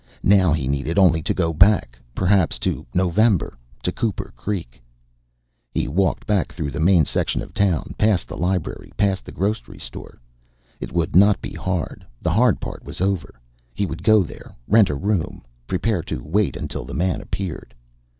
Now 0.23 0.51
he 0.51 0.67
needed 0.67 0.97
only 0.97 1.21
to 1.21 1.31
go 1.31 1.53
back, 1.53 1.95
perhaps 2.15 2.57
to 2.65 2.87
November, 2.91 3.55
to 3.83 3.91
Cooper 3.91 4.33
Creek 4.35 4.81
He 5.75 5.87
walked 5.87 6.25
back 6.25 6.51
through 6.51 6.71
the 6.71 6.79
main 6.79 7.05
section 7.05 7.39
of 7.39 7.53
town, 7.53 7.93
past 7.99 8.27
the 8.27 8.35
library, 8.35 8.91
past 8.97 9.25
the 9.25 9.31
grocery 9.31 9.77
store. 9.77 10.19
It 10.79 10.91
would 10.91 11.15
not 11.15 11.39
be 11.39 11.53
hard; 11.53 12.03
the 12.19 12.33
hard 12.33 12.59
part 12.59 12.83
was 12.83 12.99
over. 12.99 13.39
He 13.75 13.85
would 13.85 14.01
go 14.01 14.23
there; 14.23 14.55
rent 14.67 14.89
a 14.89 14.95
room, 14.95 15.43
prepare 15.67 16.01
to 16.01 16.23
wait 16.23 16.55
until 16.57 16.83
the 16.83 16.95
man 16.95 17.21
appeared. 17.21 17.75